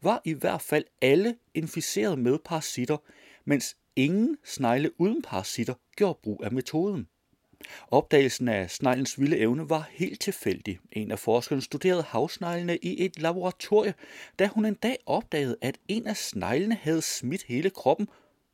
var 0.02 0.22
i 0.24 0.32
hvert 0.32 0.62
fald 0.62 0.84
alle 1.02 1.36
inficeret 1.54 2.18
med 2.18 2.38
parasitter, 2.44 2.96
mens 3.44 3.76
ingen 3.96 4.36
snegle 4.44 5.00
uden 5.00 5.22
parasitter 5.22 5.74
gjorde 5.96 6.18
brug 6.22 6.44
af 6.44 6.52
metoden. 6.52 7.08
Opdagelsen 7.88 8.48
af 8.48 8.70
sneglens 8.70 9.20
vilde 9.20 9.38
evne 9.38 9.70
var 9.70 9.88
helt 9.92 10.20
tilfældig. 10.20 10.78
En 10.92 11.10
af 11.10 11.18
forskerne 11.18 11.62
studerede 11.62 12.02
havsneglene 12.02 12.76
i 12.76 13.04
et 13.04 13.18
laboratorie, 13.18 13.94
da 14.38 14.46
hun 14.46 14.64
en 14.64 14.74
dag 14.74 14.96
opdagede, 15.06 15.56
at 15.60 15.78
en 15.88 16.06
af 16.06 16.16
sneglene 16.16 16.74
havde 16.74 17.02
smidt 17.02 17.42
hele 17.42 17.70
kroppen 17.70 18.08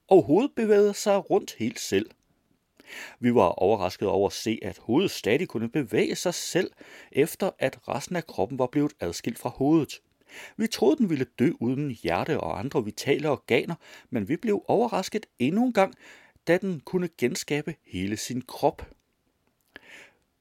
og 0.09 0.23
hovedet 0.23 0.51
bevægede 0.57 0.95
sig 0.95 1.31
rundt 1.31 1.55
helt 1.59 1.81
selv. 1.81 2.11
Vi 3.21 3.35
var 3.35 3.49
overrasket 3.49 4.09
over 4.09 4.27
at 4.27 4.33
se, 4.33 4.59
at 4.63 4.79
hovedet 4.79 5.11
stadig 5.11 5.49
kunne 5.49 5.69
bevæge 5.69 6.17
sig 6.17 6.35
selv, 6.35 6.71
efter 7.13 7.51
at 7.59 7.79
resten 7.89 8.17
af 8.17 8.27
kroppen 8.27 8.59
var 8.59 8.67
blevet 8.67 8.93
adskilt 9.01 9.39
fra 9.39 9.49
hovedet. 9.49 10.01
Vi 10.57 10.67
troede, 10.67 10.97
den 10.97 11.11
ville 11.11 11.27
dø 11.39 11.51
uden 11.61 11.91
hjerte 11.91 12.41
og 12.41 12.59
andre 12.59 12.85
vitale 12.85 13.31
organer, 13.31 13.75
men 14.11 14.29
vi 14.29 14.37
blev 14.37 14.65
overrasket 14.69 15.27
endnu 15.39 15.67
en 15.67 15.73
gang, 15.73 15.95
da 16.47 16.59
den 16.59 16.81
kunne 16.81 17.09
genskabe 17.19 17.75
hele 17.87 18.17
sin 18.17 18.43
krop. 18.43 18.91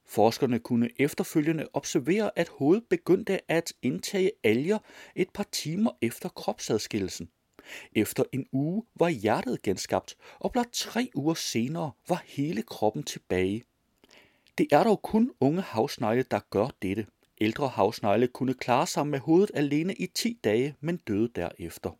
Forskerne 0.06 0.58
kunne 0.58 0.90
efterfølgende 0.98 1.68
observere, 1.72 2.30
at 2.38 2.48
hovedet 2.48 2.84
begyndte 2.84 3.50
at 3.50 3.72
indtage 3.82 4.32
alger 4.44 4.78
et 5.14 5.30
par 5.30 5.46
timer 5.52 5.90
efter 6.02 6.28
kropsadskillelsen. 6.28 7.28
Efter 7.92 8.24
en 8.32 8.46
uge 8.52 8.84
var 8.94 9.08
hjertet 9.08 9.62
genskabt, 9.62 10.16
og 10.38 10.52
blot 10.52 10.68
tre 10.72 11.10
uger 11.14 11.34
senere 11.34 11.90
var 12.08 12.22
hele 12.26 12.62
kroppen 12.62 13.02
tilbage. 13.02 13.64
Det 14.58 14.66
er 14.72 14.84
dog 14.84 15.02
kun 15.02 15.32
unge 15.40 15.62
havsnegle, 15.62 16.24
der 16.30 16.40
gør 16.50 16.68
dette. 16.82 17.06
Ældre 17.40 17.68
havsnegle 17.68 18.28
kunne 18.28 18.54
klare 18.54 18.86
sig 18.86 19.06
med 19.06 19.18
hovedet 19.18 19.50
alene 19.54 19.94
i 19.94 20.06
10 20.06 20.38
dage, 20.44 20.74
men 20.80 20.96
døde 20.96 21.28
derefter. 21.34 21.90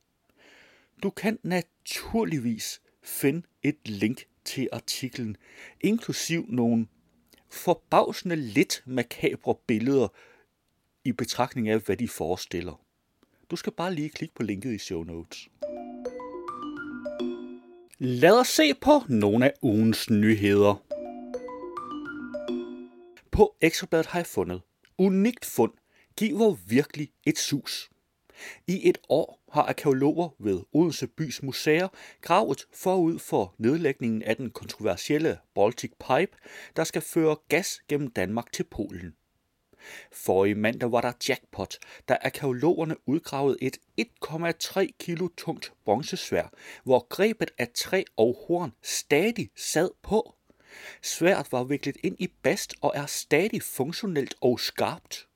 Du 1.02 1.10
kan 1.10 1.38
naturligvis 1.42 2.80
finde 3.02 3.42
et 3.62 3.88
link 3.88 4.26
til 4.44 4.68
artiklen, 4.72 5.36
inklusiv 5.80 6.46
nogle 6.48 6.86
forbavsende 7.50 8.36
lidt 8.36 8.82
makabre 8.86 9.54
billeder 9.66 10.08
i 11.04 11.12
betragtning 11.12 11.68
af, 11.68 11.78
hvad 11.78 11.96
de 11.96 12.08
forestiller. 12.08 12.80
Du 13.50 13.56
skal 13.56 13.72
bare 13.72 13.94
lige 13.94 14.10
klikke 14.10 14.34
på 14.34 14.42
linket 14.42 14.72
i 14.72 14.78
show 14.78 15.02
notes. 15.02 15.48
Lad 17.98 18.40
os 18.40 18.48
se 18.48 18.74
på 18.74 19.02
nogle 19.08 19.44
af 19.44 19.52
ugens 19.62 20.10
nyheder. 20.10 20.82
På 23.30 23.56
Ekstrabladet 23.60 24.06
har 24.06 24.18
jeg 24.18 24.26
fundet 24.26 24.60
unikt 24.98 25.44
fund 25.44 25.72
giver 26.16 26.54
virkelig 26.66 27.12
et 27.26 27.38
sus. 27.38 27.90
I 28.66 28.88
et 28.88 28.98
år 29.08 29.42
har 29.52 29.62
arkeologer 29.62 30.28
ved 30.38 30.62
Odense 30.72 31.06
Bys 31.06 31.42
Museer 31.42 31.88
gravet 32.20 32.66
forud 32.74 33.18
for 33.18 33.54
nedlægningen 33.58 34.22
af 34.22 34.36
den 34.36 34.50
kontroversielle 34.50 35.38
Baltic 35.54 35.90
Pipe, 35.90 36.36
der 36.76 36.84
skal 36.84 37.02
føre 37.02 37.36
gas 37.48 37.80
gennem 37.88 38.10
Danmark 38.10 38.52
til 38.52 38.64
Polen. 38.64 39.14
For 40.12 40.44
i 40.44 40.54
mandag 40.54 40.92
var 40.92 41.00
der 41.00 41.12
jackpot, 41.28 41.76
da 42.08 42.18
arkeologerne 42.22 42.96
udgravede 43.06 43.56
et 43.62 43.78
1,3 44.00 44.86
kilo 44.98 45.28
tungt 45.36 45.72
bronzesvær, 45.84 46.52
hvor 46.84 47.06
grebet 47.08 47.50
af 47.58 47.68
træ 47.74 48.02
og 48.16 48.44
horn 48.48 48.72
stadig 48.82 49.50
sad 49.56 49.90
på. 50.02 50.35
Svært 51.02 51.52
var 51.52 51.64
viklet 51.64 51.96
ind 52.02 52.16
i 52.18 52.28
bast 52.42 52.74
og 52.80 52.92
er 52.94 53.06
stadig 53.06 53.62
funktionelt 53.62 54.34
og 54.40 54.60
skarpt. 54.60 55.28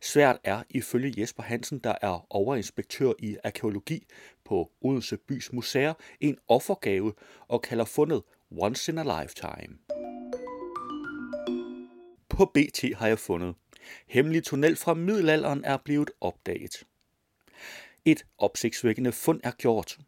Svært 0.00 0.38
er 0.44 0.62
ifølge 0.70 1.20
Jesper 1.20 1.42
Hansen, 1.42 1.78
der 1.78 1.94
er 2.02 2.26
overinspektør 2.30 3.12
i 3.18 3.36
arkeologi 3.44 4.06
på 4.44 4.70
Odense 4.80 5.16
Bys 5.16 5.52
Museer, 5.52 5.94
en 6.20 6.38
offergave 6.48 7.12
og 7.48 7.62
kalder 7.62 7.84
fundet 7.84 8.22
once 8.50 8.92
in 8.92 8.98
a 8.98 9.22
lifetime. 9.22 9.78
På 12.28 12.44
BT 12.44 12.94
har 12.96 13.06
jeg 13.06 13.18
fundet. 13.18 13.54
Hemmelig 14.06 14.44
tunnel 14.44 14.76
fra 14.76 14.94
middelalderen 14.94 15.64
er 15.64 15.76
blevet 15.76 16.10
opdaget. 16.20 16.84
Et 18.04 18.26
opsigtsvækkende 18.38 19.12
fund 19.12 19.40
er 19.44 19.50
gjort. 19.50 19.98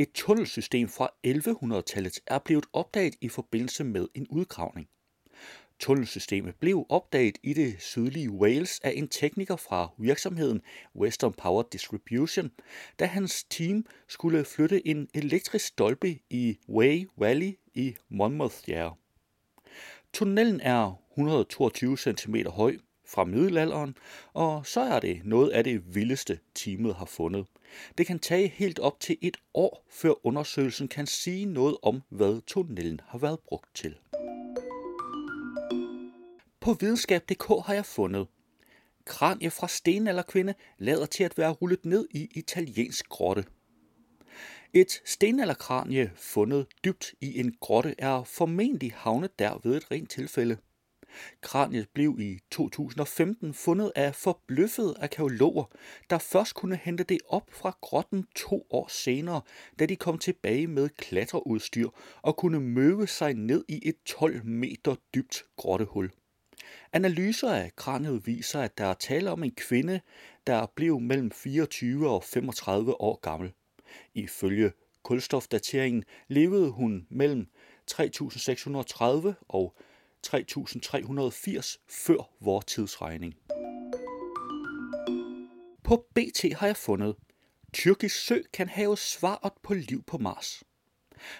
Et 0.00 0.12
tunnelsystem 0.14 0.88
fra 0.88 1.08
1100-tallet 1.26 2.20
er 2.26 2.38
blevet 2.38 2.66
opdaget 2.72 3.14
i 3.20 3.28
forbindelse 3.28 3.84
med 3.84 4.08
en 4.14 4.26
udgravning. 4.28 4.88
Tunnelsystemet 5.78 6.54
blev 6.60 6.86
opdaget 6.88 7.38
i 7.42 7.52
det 7.52 7.82
sydlige 7.82 8.30
Wales 8.30 8.80
af 8.84 8.92
en 8.96 9.08
tekniker 9.08 9.56
fra 9.56 9.88
virksomheden 9.98 10.62
Western 10.96 11.32
Power 11.32 11.62
Distribution, 11.62 12.50
da 12.98 13.06
hans 13.06 13.44
team 13.44 13.86
skulle 14.08 14.44
flytte 14.44 14.86
en 14.88 15.08
elektrisk 15.14 15.66
stolpe 15.66 16.18
i 16.30 16.58
Way 16.68 17.06
Valley 17.16 17.58
i 17.74 17.96
Monmouthshire. 18.08 18.94
Tunnelen 20.12 20.60
er 20.60 20.94
122 21.12 21.96
cm 21.96 22.36
høj 22.46 22.76
fra 23.10 23.24
middelalderen, 23.24 23.96
og 24.32 24.66
så 24.66 24.80
er 24.80 25.00
det 25.00 25.20
noget 25.24 25.50
af 25.50 25.64
det 25.64 25.94
vildeste 25.94 26.38
teamet 26.54 26.94
har 26.94 27.04
fundet. 27.04 27.46
Det 27.98 28.06
kan 28.06 28.18
tage 28.18 28.48
helt 28.48 28.78
op 28.78 29.00
til 29.00 29.16
et 29.20 29.36
år, 29.54 29.86
før 29.90 30.26
undersøgelsen 30.26 30.88
kan 30.88 31.06
sige 31.06 31.46
noget 31.46 31.76
om, 31.82 32.02
hvad 32.08 32.40
tunnelen 32.46 33.00
har 33.06 33.18
været 33.18 33.40
brugt 33.40 33.74
til. 33.74 33.94
På 36.60 36.76
videnskab.dk 36.80 37.66
har 37.66 37.74
jeg 37.74 37.86
fundet. 37.86 38.26
Kranje 39.04 39.50
fra 39.50 39.68
stenalderkvinde 39.68 40.54
lader 40.78 41.06
til 41.06 41.24
at 41.24 41.38
være 41.38 41.50
rullet 41.50 41.84
ned 41.84 42.06
i 42.10 42.28
italiensk 42.34 43.08
grotte. 43.08 43.44
Et 44.72 45.02
stenalderkranje 45.04 46.10
fundet 46.14 46.66
dybt 46.84 47.14
i 47.20 47.40
en 47.40 47.54
grotte 47.60 47.94
er 47.98 48.24
formentlig 48.24 48.92
havnet 48.96 49.38
der 49.38 49.60
ved 49.64 49.76
et 49.76 49.90
rent 49.90 50.10
tilfælde. 50.10 50.56
Kraniet 51.40 51.88
blev 51.94 52.16
i 52.20 52.38
2015 52.50 53.54
fundet 53.54 53.92
af 53.96 54.14
forbløffede 54.14 54.94
arkeologer, 55.00 55.64
der 56.10 56.18
først 56.18 56.54
kunne 56.54 56.76
hente 56.76 57.04
det 57.04 57.18
op 57.28 57.50
fra 57.52 57.76
grotten 57.80 58.26
to 58.36 58.66
år 58.70 58.88
senere, 58.88 59.40
da 59.78 59.86
de 59.86 59.96
kom 59.96 60.18
tilbage 60.18 60.66
med 60.66 60.88
klatreudstyr 60.88 61.88
og 62.22 62.36
kunne 62.36 62.60
møve 62.60 63.06
sig 63.06 63.34
ned 63.34 63.64
i 63.68 63.88
et 63.88 63.96
12 64.04 64.46
meter 64.46 64.94
dybt 65.14 65.44
grottehul. 65.56 66.10
Analyser 66.92 67.52
af 67.52 67.76
kraniet 67.76 68.26
viser, 68.26 68.60
at 68.60 68.78
der 68.78 68.84
er 68.84 68.94
tale 68.94 69.30
om 69.30 69.44
en 69.44 69.54
kvinde, 69.54 70.00
der 70.46 70.66
blev 70.74 71.00
mellem 71.00 71.30
24 71.30 72.10
og 72.10 72.24
35 72.24 73.00
år 73.00 73.20
gammel. 73.20 73.52
Ifølge 74.14 74.72
kulstofdateringen 75.02 76.04
levede 76.28 76.70
hun 76.70 77.06
mellem 77.10 77.46
3630 77.86 79.34
og 79.48 79.76
3380 80.22 81.78
før 81.88 82.30
vor 82.40 82.60
tidsregning. 82.60 83.34
På 85.84 86.06
BT 86.14 86.52
har 86.52 86.66
jeg 86.66 86.76
fundet, 86.76 87.16
Tyrkisk 87.72 88.26
sø 88.26 88.42
kan 88.52 88.68
have 88.68 88.96
svaret 88.96 89.52
på 89.62 89.74
liv 89.74 90.02
på 90.02 90.18
Mars. 90.18 90.62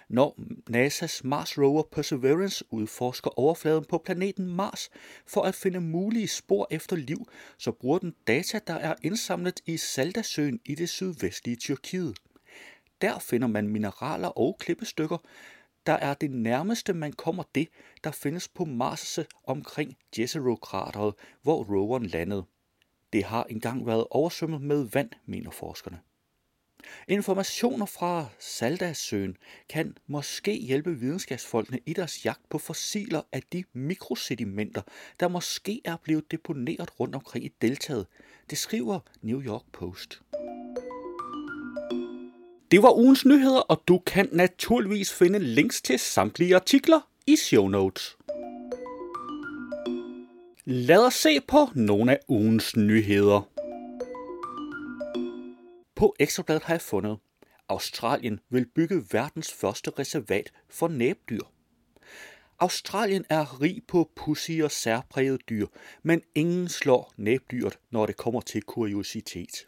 Når 0.09 0.39
NASA's 0.71 1.21
Mars 1.25 1.59
Rover 1.59 1.83
Perseverance 1.93 2.65
udforsker 2.71 3.39
overfladen 3.39 3.85
på 3.85 3.99
planeten 3.99 4.47
Mars 4.47 4.91
for 5.27 5.43
at 5.43 5.55
finde 5.55 5.81
mulige 5.81 6.29
spor 6.29 6.69
efter 6.71 6.97
liv, 6.97 7.29
så 7.59 7.73
bruger 7.73 7.99
den 7.99 8.15
data, 8.27 8.61
der 8.67 8.75
er 8.75 8.95
indsamlet 9.03 9.61
i 9.67 9.77
Saldasøen 9.77 10.61
i 10.65 10.75
det 10.75 10.89
sydvestlige 10.89 11.57
Tyrkiet. 11.57 12.19
Der 13.01 13.19
finder 13.19 13.49
man 13.49 13.69
mineraler 13.69 14.29
og 14.29 14.57
klippestykker, 14.61 15.19
der 15.91 15.97
er 15.97 16.15
det 16.15 16.31
nærmeste, 16.31 16.95
man 16.95 17.13
kommer 17.13 17.43
det, 17.55 17.69
der 18.05 18.11
findes 18.11 18.49
på 18.49 18.65
Mars 18.65 19.19
omkring 19.47 19.97
Jezero-krateret, 20.19 21.15
hvor 21.43 21.65
roveren 21.65 22.07
landede. 22.07 22.45
Det 23.13 23.25
har 23.25 23.45
engang 23.45 23.87
været 23.87 24.07
oversvømmet 24.11 24.61
med 24.63 24.89
vand, 24.93 25.11
mener 25.27 25.51
forskerne. 25.51 26.01
Informationer 27.09 27.87
fra 27.87 28.27
Saldasøen 28.39 29.37
kan 29.69 29.97
måske 30.07 30.55
hjælpe 30.55 30.99
videnskabsfolkene 30.99 31.81
i 31.87 31.93
deres 31.93 32.25
jagt 32.25 32.49
på 32.49 32.59
fossiler 32.59 33.23
af 33.33 33.43
de 33.53 33.65
mikrosedimenter, 33.73 34.83
der 35.21 35.29
måske 35.29 35.81
er 35.85 35.97
blevet 35.97 36.31
deponeret 36.31 37.01
rundt 37.01 37.15
omkring 37.15 37.45
i 37.45 37.53
deltaget. 37.63 38.07
Det 38.51 38.59
skriver 38.59 39.01
New 39.23 39.43
York 39.43 39.63
Post. 39.73 40.23
Det 42.71 42.83
var 42.83 42.99
ugens 42.99 43.25
nyheder, 43.25 43.61
og 43.61 43.83
du 43.89 43.99
kan 43.99 44.29
naturligvis 44.33 45.13
finde 45.13 45.39
links 45.39 45.83
til 45.83 45.99
samtlige 45.99 46.55
artikler 46.57 47.01
i 47.27 47.37
show 47.37 47.69
notes. 47.69 48.17
Lad 50.65 51.07
os 51.07 51.15
se 51.15 51.41
på 51.41 51.69
nogle 51.75 52.13
af 52.13 52.19
ugens 52.29 52.77
nyheder. 52.77 53.49
På 55.95 56.15
Ekstrabladet 56.19 56.63
har 56.63 56.75
jeg 56.75 56.81
fundet, 56.81 57.19
Australien 57.69 58.41
vil 58.51 58.67
bygge 58.75 59.05
verdens 59.13 59.53
første 59.53 59.91
reservat 59.99 60.53
for 60.69 60.89
næbdyr. 60.89 61.43
Australien 62.59 63.25
er 63.29 63.61
rig 63.61 63.83
på 63.89 64.11
pussy 64.17 64.61
og 64.63 64.71
særprægede 64.71 65.39
dyr, 65.49 65.67
men 66.03 66.23
ingen 66.35 66.69
slår 66.69 67.13
næbdyret, 67.17 67.79
når 67.91 68.07
det 68.07 68.17
kommer 68.17 68.41
til 68.41 68.63
kuriositet. 68.63 69.67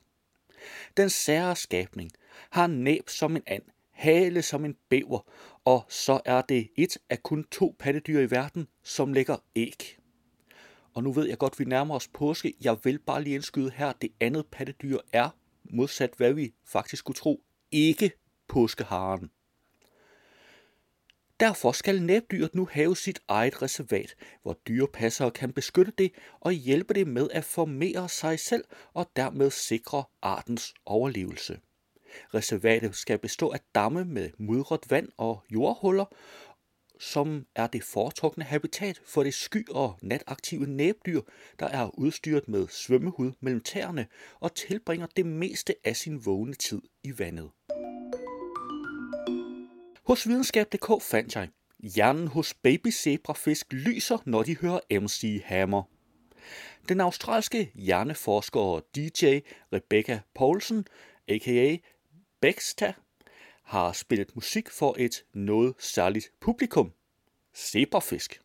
Den 0.97 1.11
sære 1.11 1.57
skabning 1.57 2.11
har 2.51 2.67
næb 2.67 3.09
som 3.09 3.37
en 3.37 3.43
and, 3.47 3.63
hale 3.91 4.43
som 4.43 4.65
en 4.65 4.77
bæver, 4.89 5.21
og 5.65 5.85
så 5.89 6.21
er 6.25 6.43
det 6.43 6.69
et 6.77 6.99
af 7.11 7.23
kun 7.23 7.45
to 7.45 7.77
pattedyr 7.79 8.21
i 8.21 8.31
verden, 8.31 8.69
som 8.83 9.13
lægger 9.13 9.37
æg. 9.57 9.99
Og 10.95 11.03
nu 11.03 11.13
ved 11.13 11.29
jeg 11.29 11.39
godt, 11.39 11.59
vi 11.59 11.65
nærmer 11.65 11.95
os 11.95 12.09
påske. 12.09 12.55
Jeg 12.61 12.77
vil 12.85 12.99
bare 12.99 13.23
lige 13.23 13.35
indskyde 13.35 13.71
her, 13.75 13.93
det 13.93 14.13
andet 14.21 14.47
pattedyr 14.47 14.99
er, 15.13 15.29
modsat 15.65 16.11
hvad 16.17 16.33
vi 16.33 16.55
faktisk 16.65 17.01
skulle 17.01 17.17
tro, 17.17 17.43
ikke 17.71 18.11
påskeharen. 18.49 19.31
Derfor 21.41 21.73
skal 21.73 22.03
næbdyret 22.03 22.55
nu 22.55 22.69
have 22.73 22.97
sit 22.97 23.21
eget 23.29 23.63
reservat, 23.63 24.15
hvor 24.43 24.59
dyrepassere 24.69 25.31
kan 25.31 25.53
beskytte 25.53 25.93
det 25.99 26.13
og 26.41 26.53
hjælpe 26.53 26.95
det 26.95 27.07
med 27.07 27.29
at 27.31 27.45
formere 27.45 28.09
sig 28.09 28.39
selv 28.39 28.65
og 28.95 29.11
dermed 29.17 29.51
sikre 29.51 30.05
artens 30.23 30.75
overlevelse. 30.87 31.61
Reservatet 32.35 32.95
skal 32.95 33.19
bestå 33.19 33.51
af 33.51 33.61
damme 33.75 34.05
med 34.05 34.31
mudret 34.39 34.91
vand 34.91 35.09
og 35.17 35.43
jordhuller, 35.51 36.05
som 36.99 37.47
er 37.55 37.67
det 37.67 37.85
foretrukne 37.85 38.45
habitat 38.45 39.01
for 39.07 39.23
det 39.23 39.35
sky- 39.35 39.69
og 39.71 39.99
nataktive 40.03 40.67
næbdyr, 40.67 41.21
der 41.61 41.67
er 41.67 41.99
udstyret 41.99 42.49
med 42.49 42.69
svømmehud 42.69 43.33
mellem 43.41 43.61
tæerne 43.61 44.07
og 44.41 44.55
tilbringer 44.55 45.07
det 45.17 45.27
meste 45.27 45.75
af 45.85 45.97
sin 45.97 46.27
vågne 46.27 46.55
tid 46.55 46.83
i 47.03 47.19
vandet. 47.19 47.51
Hos 50.07 50.29
videnskab.dk 50.29 51.03
fandt 51.03 51.35
jeg, 51.35 51.49
hjernen 51.79 52.29
hos 52.29 52.55
babyzebrafisk 52.55 53.73
lyser, 53.73 54.19
når 54.25 54.43
de 54.43 54.57
hører 54.57 55.01
MC 55.01 55.43
Hammer. 55.45 55.83
Den 56.89 57.01
australske 57.01 57.71
hjerneforsker 57.75 58.81
DJ 58.97 59.39
Rebecca 59.73 60.21
Poulsen, 60.35 60.87
a.k.a. 61.29 61.77
Bexta, 62.43 62.93
har 63.63 63.93
spillet 63.93 64.35
musik 64.35 64.71
for 64.71 64.97
et 64.99 65.25
noget 65.35 65.75
særligt 65.79 66.33
publikum. 66.41 66.93
Zebrafisk. 67.57 68.41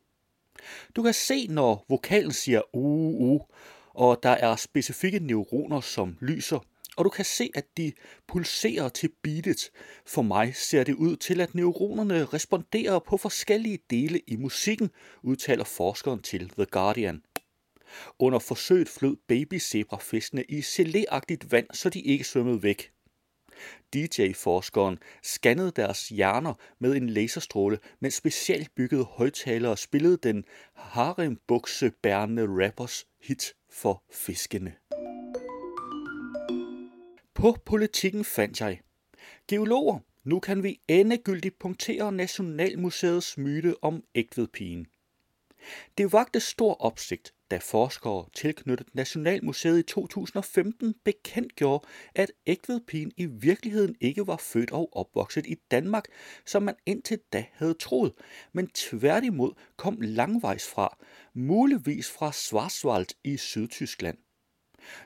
Du 0.95 1.03
kan 1.03 1.13
se, 1.13 1.47
når 1.47 1.85
vokalen 1.89 2.31
siger 2.31 2.61
uh, 2.75 3.21
uh, 3.21 3.41
og 3.89 4.23
der 4.23 4.29
er 4.29 4.55
specifikke 4.55 5.19
neuroner, 5.19 5.81
som 5.81 6.17
lyser, 6.21 6.59
og 6.97 7.05
du 7.05 7.09
kan 7.09 7.25
se, 7.25 7.49
at 7.55 7.77
de 7.77 7.93
pulserer 8.27 8.89
til 8.89 9.09
beatet. 9.21 9.71
For 10.05 10.21
mig 10.21 10.55
ser 10.55 10.83
det 10.83 10.95
ud 10.95 11.15
til, 11.15 11.41
at 11.41 11.55
neuronerne 11.55 12.25
responderer 12.25 12.99
på 12.99 13.17
forskellige 13.17 13.79
dele 13.89 14.21
i 14.27 14.35
musikken, 14.35 14.89
udtaler 15.23 15.63
forskeren 15.63 16.21
til 16.21 16.49
The 16.49 16.65
Guardian. 16.65 17.21
Under 18.19 18.39
forsøget 18.39 18.89
flød 18.89 19.15
babyzebrafiskene 19.27 20.43
i 20.43 20.59
geléagtigt 20.59 21.49
vand, 21.49 21.67
så 21.73 21.89
de 21.89 22.01
ikke 22.01 22.23
svømmede 22.23 22.63
væk. 22.63 22.91
DJ-forskeren 23.93 24.99
scannede 25.23 25.71
deres 25.71 26.09
hjerner 26.09 26.53
med 26.79 26.95
en 26.95 27.09
laserstråle, 27.09 27.79
mens 27.99 28.13
specielt 28.13 28.75
byggede 28.75 29.03
højtalere 29.03 29.77
spillede 29.77 30.17
den 30.17 30.43
harembuksebærende 30.73 32.43
rappers 32.65 33.05
hit 33.21 33.53
for 33.71 34.03
fiskene. 34.11 34.73
På 37.33 37.57
politikken 37.65 38.25
fandt 38.25 38.61
jeg. 38.61 38.79
Geologer, 39.47 39.99
nu 40.23 40.39
kan 40.39 40.63
vi 40.63 40.79
endegyldigt 40.87 41.59
punktere 41.59 42.11
Nationalmuseets 42.11 43.37
myte 43.37 43.75
om 43.81 44.03
ægtvedpigen. 44.15 44.87
Det 45.97 46.13
vagte 46.13 46.39
stor 46.39 46.73
opsigt, 46.81 47.33
da 47.51 47.57
forskere 47.57 48.25
tilknyttet 48.35 48.87
Nationalmuseet 48.95 49.79
i 49.79 49.83
2015 49.83 50.95
bekendtgjorde, 51.05 51.87
at 52.15 52.31
ægtvedpigen 52.47 53.11
i 53.17 53.25
virkeligheden 53.25 53.95
ikke 54.01 54.27
var 54.27 54.37
født 54.37 54.71
og 54.71 54.89
opvokset 54.91 55.45
i 55.45 55.55
Danmark, 55.71 56.05
som 56.45 56.63
man 56.63 56.75
indtil 56.85 57.19
da 57.33 57.45
havde 57.53 57.73
troet, 57.73 58.13
men 58.53 58.67
tværtimod 58.67 59.53
kom 59.77 59.97
langvejs 60.01 60.67
fra, 60.67 60.97
muligvis 61.33 62.11
fra 62.11 62.31
Schwarzwald 62.31 63.07
i 63.23 63.37
Sydtyskland. 63.37 64.17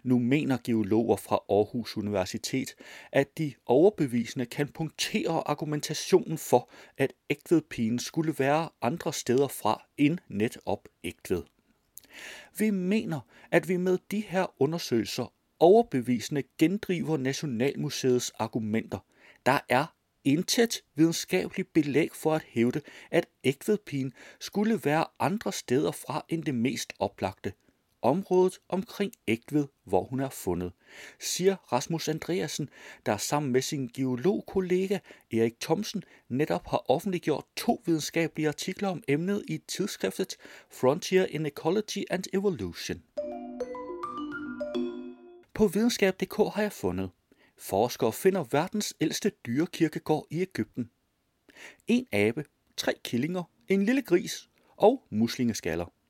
Nu 0.03 0.19
mener 0.19 0.57
geologer 0.63 1.15
fra 1.15 1.35
Aarhus 1.49 1.97
Universitet, 1.97 2.75
at 3.11 3.37
de 3.37 3.53
overbevisende 3.65 4.45
kan 4.45 4.67
punktere 4.67 5.47
argumentationen 5.47 6.37
for, 6.37 6.69
at 6.97 7.13
ægtvedpigen 7.29 7.99
skulle 7.99 8.35
være 8.37 8.69
andre 8.81 9.13
steder 9.13 9.47
fra 9.47 9.85
end 9.97 10.17
netop 10.27 10.87
ægtved. 11.03 11.43
Vi 12.57 12.69
mener, 12.69 13.19
at 13.51 13.69
vi 13.69 13.77
med 13.77 13.97
de 14.11 14.19
her 14.19 14.45
undersøgelser 14.59 15.33
overbevisende 15.59 16.43
gendriver 16.57 17.17
Nationalmuseets 17.17 18.31
argumenter. 18.39 18.99
Der 19.45 19.59
er 19.69 19.85
intet 20.23 20.83
videnskabeligt 20.95 21.73
belæg 21.73 22.09
for 22.13 22.33
at 22.33 22.43
hævde, 22.47 22.81
at 23.11 23.25
ægtvedpigen 23.43 24.13
skulle 24.39 24.81
være 24.83 25.05
andre 25.19 25.51
steder 25.51 25.91
fra 25.91 26.25
end 26.29 26.43
det 26.43 26.55
mest 26.55 26.93
oplagte. 26.99 27.53
Området 28.01 28.59
omkring 28.69 29.13
Ægved, 29.27 29.67
hvor 29.83 30.03
hun 30.03 30.19
er 30.19 30.29
fundet, 30.29 30.71
siger 31.19 31.55
Rasmus 31.55 32.07
Andreasen, 32.07 32.69
der 33.05 33.17
sammen 33.17 33.51
med 33.51 33.61
sin 33.61 33.87
geologkollega 33.87 34.99
Erik 35.31 35.59
Thomsen 35.59 36.03
netop 36.29 36.67
har 36.67 36.91
offentliggjort 36.91 37.45
to 37.55 37.81
videnskabelige 37.85 38.47
artikler 38.47 38.89
om 38.89 39.03
emnet 39.07 39.43
i 39.47 39.57
tidsskriftet 39.57 40.37
Frontier 40.71 41.25
in 41.25 41.45
Ecology 41.45 42.03
and 42.09 42.23
Evolution. 42.33 43.03
På 45.53 45.67
videnskab.dk 45.67 46.35
har 46.55 46.61
jeg 46.61 46.71
fundet, 46.71 47.09
forskere 47.57 48.13
finder 48.13 48.43
verdens 48.51 48.93
ældste 49.01 49.31
dyrekirkegård 49.45 50.27
i 50.29 50.41
Ægypten. 50.41 50.89
En 51.87 52.07
abe, 52.11 52.45
tre 52.77 52.93
killinger, 53.03 53.43
en 53.67 53.85
lille 53.85 54.01
gris 54.01 54.49
og 54.77 55.03
muslingeskaller. 55.09 56.00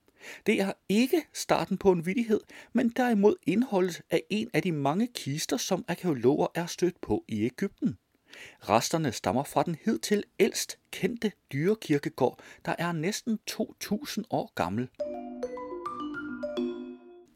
Det 0.45 0.61
er 0.61 0.73
ikke 0.89 1.23
starten 1.33 1.77
på 1.77 1.91
en 1.91 2.05
vidighed, 2.05 2.39
men 2.73 2.89
derimod 2.89 3.35
indholdet 3.43 4.01
af 4.09 4.23
en 4.29 4.49
af 4.53 4.61
de 4.61 4.71
mange 4.71 5.07
kister, 5.07 5.57
som 5.57 5.85
arkeologer 5.87 6.47
er 6.55 6.65
stødt 6.65 7.01
på 7.01 7.23
i 7.27 7.45
Ægypten. 7.45 7.97
Resterne 8.59 9.11
stammer 9.11 9.43
fra 9.43 9.63
den 9.63 9.77
hidtil 9.85 10.23
ældst 10.39 10.77
kendte 10.91 11.31
dyrekirkegård, 11.53 12.39
der 12.65 12.75
er 12.77 12.91
næsten 12.91 13.39
2000 13.47 14.25
år 14.29 14.51
gammel. 14.55 14.89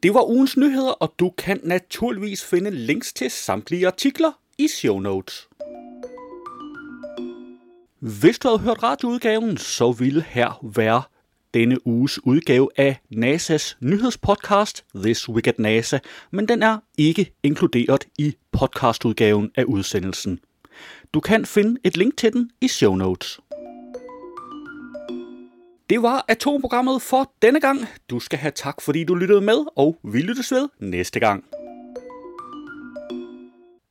Det 0.02 0.14
var 0.14 0.30
ugens 0.30 0.56
nyheder, 0.56 0.92
og 0.92 1.14
du 1.18 1.30
kan 1.30 1.60
naturligvis 1.64 2.44
finde 2.44 2.70
links 2.70 3.12
til 3.12 3.30
samtlige 3.30 3.86
artikler 3.86 4.32
i 4.58 4.68
show 4.68 4.98
notes. 4.98 5.48
Hvis 7.98 8.38
du 8.38 8.48
havde 8.48 8.60
hørt 8.60 8.82
radioudgaven, 8.82 9.56
så 9.56 9.92
ville 9.92 10.22
her 10.22 10.60
være 10.74 11.02
denne 11.56 11.86
uges 11.86 12.26
udgave 12.26 12.68
af 12.76 13.00
NASA's 13.14 13.76
nyhedspodcast 13.80 14.84
This 14.94 15.28
Week 15.28 15.46
at 15.46 15.58
NASA, 15.58 15.98
men 16.30 16.48
den 16.48 16.62
er 16.62 16.78
ikke 16.98 17.32
inkluderet 17.42 18.08
i 18.18 18.36
podcastudgaven 18.52 19.50
af 19.54 19.64
udsendelsen. 19.64 20.40
Du 21.14 21.20
kan 21.20 21.46
finde 21.46 21.80
et 21.84 21.96
link 21.96 22.16
til 22.16 22.32
den 22.32 22.50
i 22.60 22.68
show 22.68 22.94
notes. 22.94 23.40
Det 25.90 26.02
var 26.02 26.24
atomprogrammet 26.28 27.02
for 27.02 27.32
denne 27.42 27.60
gang. 27.60 27.78
Du 28.10 28.20
skal 28.20 28.38
have 28.38 28.52
tak, 28.52 28.80
fordi 28.80 29.04
du 29.04 29.14
lyttede 29.14 29.40
med, 29.40 29.64
og 29.76 29.98
vi 30.04 30.20
lyttes 30.20 30.52
ved 30.52 30.68
næste 30.78 31.20
gang. 31.20 31.44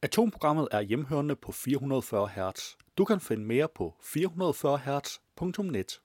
Atomprogrammet 0.01 0.67
er 0.71 0.81
hjemhørende 0.81 1.35
på 1.35 1.51
440 1.51 2.27
Hz. 2.27 2.61
Du 2.97 3.05
kan 3.05 3.19
finde 3.19 3.45
mere 3.45 3.67
på 3.75 3.93
440 4.03 4.77
Hz.net. 4.77 5.99